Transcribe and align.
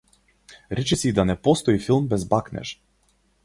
Речиси 0.79 1.09
и 1.09 1.11
да 1.19 1.25
не 1.31 1.35
постои 1.49 1.77
филм 1.87 2.07
без 2.15 2.27
бакнеж. 2.35 2.77